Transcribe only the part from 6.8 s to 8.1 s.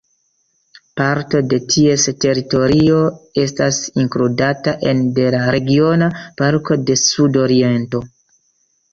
de Sudoriento.